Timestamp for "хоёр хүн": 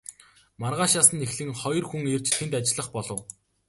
1.61-2.03